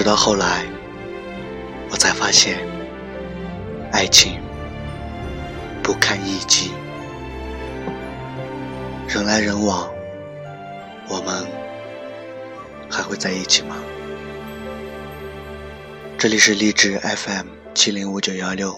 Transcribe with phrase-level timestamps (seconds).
[0.00, 0.64] 直到后来，
[1.90, 2.58] 我才发现，
[3.92, 4.40] 爱情
[5.82, 6.70] 不堪一击，
[9.06, 9.92] 人来人往，
[11.06, 11.46] 我们
[12.90, 13.76] 还会在一起吗？
[16.16, 18.74] 这里是励志 FM 七零五九幺六，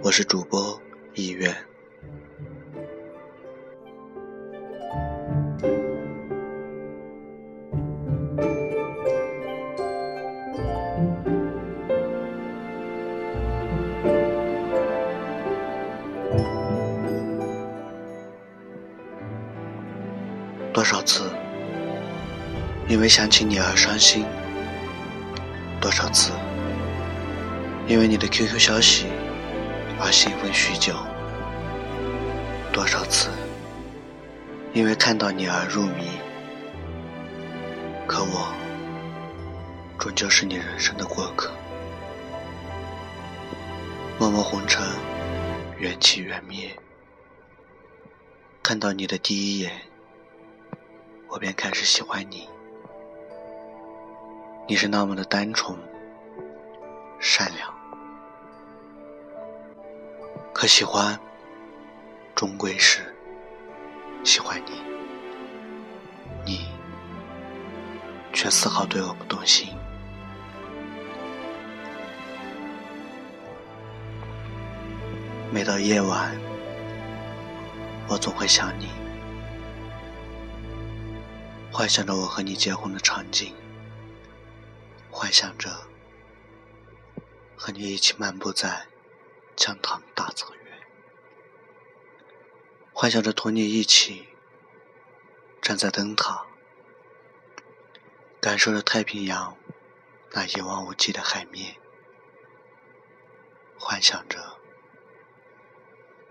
[0.00, 0.80] 我是主播
[1.12, 1.54] 意愿。
[20.82, 21.30] 多少次
[22.88, 24.26] 因为想起你而伤心？
[25.80, 26.32] 多少次
[27.86, 29.06] 因为你的 QQ 消息
[30.00, 30.96] 而兴奋许久？
[32.72, 33.30] 多少次
[34.72, 36.08] 因为看到你而入迷？
[38.08, 38.52] 可我
[40.00, 41.52] 终究是你人生的过客。
[44.18, 44.84] 默默红尘，
[45.78, 46.76] 缘起缘灭。
[48.64, 49.91] 看到你的第一眼。
[51.32, 52.46] 我便开始喜欢你，
[54.68, 55.74] 你是那么的单纯、
[57.18, 57.74] 善良，
[60.52, 61.18] 可喜欢
[62.34, 63.00] 终归是
[64.22, 64.82] 喜欢你，
[66.44, 66.68] 你
[68.34, 69.74] 却丝毫对我不动心。
[75.50, 76.30] 每到夜晚，
[78.06, 79.01] 我总会想你。
[81.72, 83.56] 幻想着我和你结婚的场景，
[85.10, 85.70] 幻想着
[87.56, 88.88] 和你一起漫步在
[89.56, 90.78] 江塘大草原，
[92.92, 94.28] 幻想着同你一起
[95.62, 96.46] 站在灯塔，
[98.38, 99.56] 感受着太平洋
[100.32, 101.76] 那一望无际的海面，
[103.78, 104.58] 幻想着，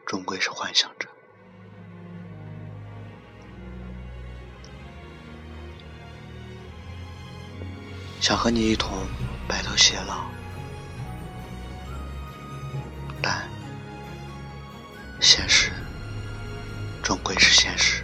[0.05, 1.09] 终归是幻想着。
[8.21, 9.07] 想和你一同
[9.47, 10.23] 白头偕老，
[13.19, 13.49] 但
[15.19, 15.71] 现实
[17.01, 18.03] 终归是现实。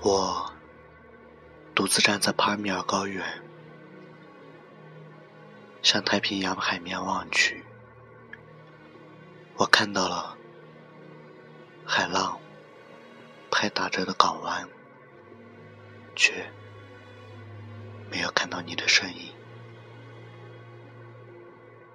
[0.00, 0.52] 我
[1.74, 3.42] 独自站在帕米尔高原，
[5.82, 7.64] 向太平洋海面望去，
[9.56, 10.38] 我看到了
[11.84, 12.38] 海浪
[13.50, 14.68] 拍打着的港湾。
[16.14, 16.50] 却
[18.10, 19.32] 没有看到你的身影。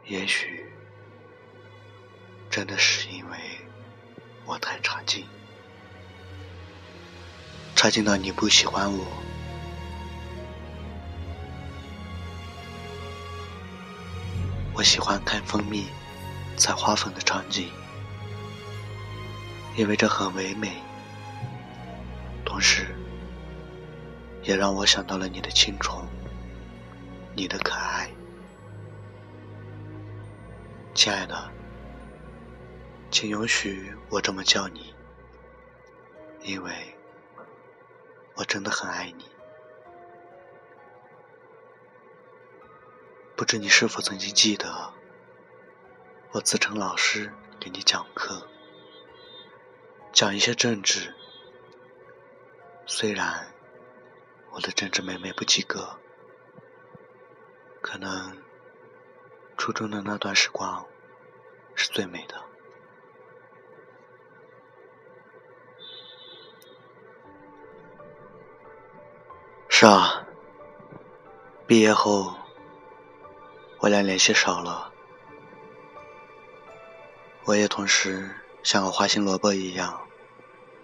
[0.06, 0.66] 也许
[2.50, 3.38] 真的是因为
[4.46, 5.26] 我太差劲，
[7.76, 9.06] 差劲到你不喜欢我。
[14.74, 15.88] 我喜欢看蜂蜜
[16.56, 17.70] 采花粉的场景，
[19.76, 20.82] 因为这很唯美，
[22.46, 22.97] 同时。
[24.48, 26.08] 也让我想到了你的青春，
[27.36, 28.10] 你的可爱，
[30.96, 31.52] 亲爱的，
[33.12, 34.96] 请允许我这么叫你，
[36.44, 36.96] 因为
[38.36, 39.26] 我真的很爱你。
[43.36, 44.94] 不知你是否曾经记得，
[46.32, 48.48] 我自称老师给你讲课，
[50.14, 51.14] 讲一些政治，
[52.86, 53.57] 虽然。
[54.58, 56.00] 我的政治妹妹不及格，
[57.80, 58.42] 可能
[59.56, 60.84] 初中的那段时光
[61.76, 62.44] 是最美的。
[69.70, 70.26] 是啊，
[71.68, 72.34] 毕业后
[73.78, 74.92] 我俩联系少了，
[77.46, 78.28] 我也同时
[78.64, 80.02] 像个花心萝卜一样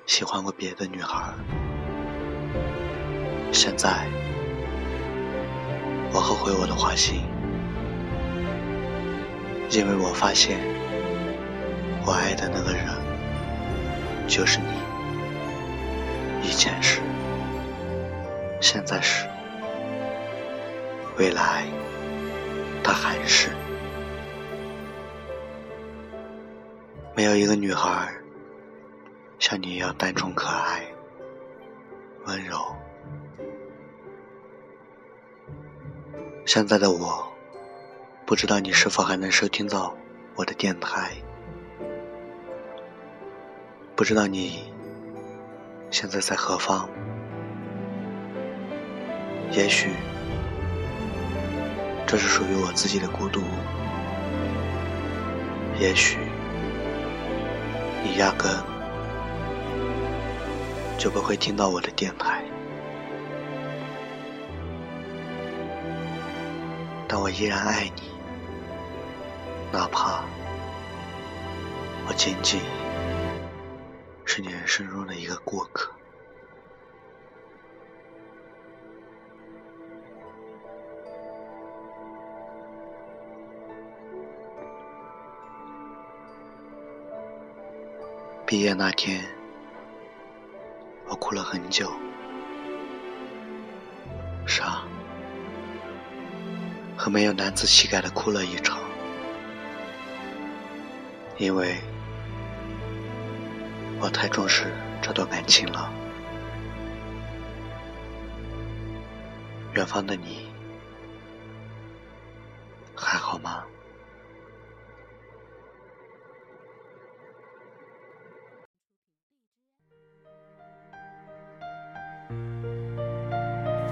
[0.05, 1.33] 喜欢过别的女孩。
[3.53, 4.07] 现在，
[6.11, 7.21] 我后悔我的花心，
[9.69, 10.59] 因为我发现，
[12.03, 12.83] 我爱的那个人
[14.27, 14.65] 就是你。
[16.41, 16.99] 以前是，
[18.59, 19.27] 现在是，
[21.17, 21.65] 未来，
[22.83, 23.49] 他还是。
[27.15, 28.11] 没有一个女孩
[29.37, 30.81] 像你一样单纯可爱、
[32.25, 32.57] 温柔。
[36.45, 37.25] 现在的我，
[38.25, 39.95] 不知道你是否还能收听到
[40.35, 41.11] 我的电台，
[43.95, 44.71] 不知道你
[45.89, 46.89] 现在在何方，
[49.51, 49.91] 也许
[52.05, 53.41] 这是属于我自己的孤独，
[55.79, 56.17] 也许
[58.03, 58.51] 你压根
[60.97, 62.42] 就不会听到我的电台，
[67.23, 68.11] 我依然爱你，
[69.71, 70.25] 哪怕
[72.05, 72.59] 我仅仅
[74.25, 75.89] 是你人生中的一个过客。
[88.45, 89.23] 毕业那天，
[91.07, 91.89] 我哭了很久。
[94.45, 94.83] 傻，
[97.03, 98.79] 可没有男子气概的哭了一场，
[101.37, 101.75] 因为
[103.99, 104.71] 我太重视
[105.01, 105.91] 这段感情了。
[109.73, 110.47] 远方的你，
[112.95, 113.65] 还好吗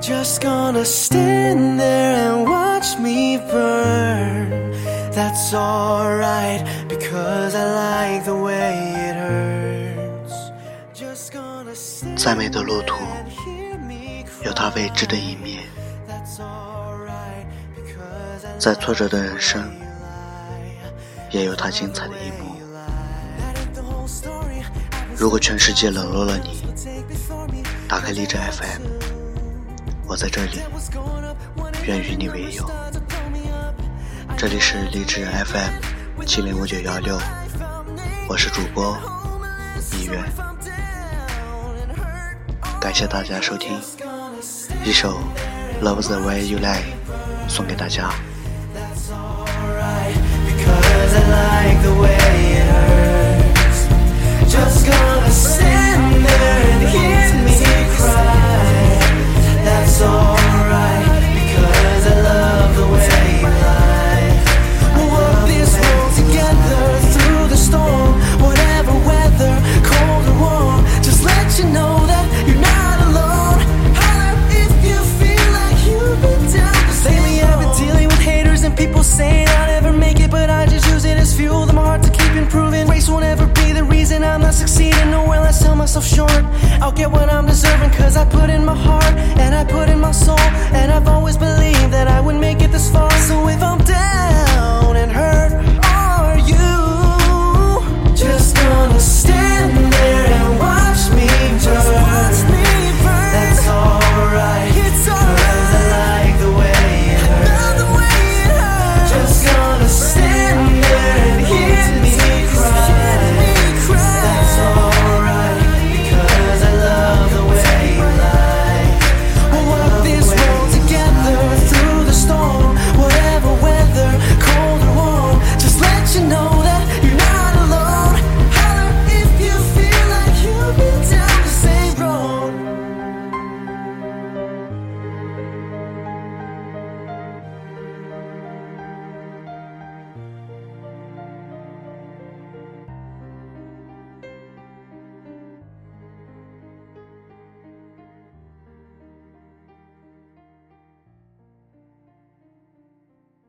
[0.02, 4.74] ？Just gonna stand there and watch me burn.
[5.12, 10.34] That's alright because I like the way it hurts.
[10.94, 12.96] Just gonna stand 再美的路途
[14.44, 15.64] 有它未知的一面，
[18.58, 19.72] 再挫折的人生
[21.30, 22.56] 也有它精彩的一幕。
[25.16, 26.64] 如果全世界冷落了你，
[27.88, 29.01] 打开荔枝 FM。
[30.12, 30.60] 我在这里，
[31.86, 32.70] 愿与你为友。
[34.36, 37.18] 这里是荔枝 FM 七零五九幺六，
[38.28, 38.98] 我是主播
[39.94, 40.22] 一月。
[42.82, 43.80] 感谢大家收听，
[44.84, 45.18] 一首
[45.82, 46.84] 《Love the Way You Lie》
[47.50, 48.12] 送给大家。
[85.94, 86.46] Myself short.
[86.82, 90.00] I'll get what I'm deserving, cause I put in my heart and I put in
[90.00, 90.40] my soul.
[90.80, 93.12] And I've always believed that I would make it this far.
[93.28, 94.21] So if I'm hurt,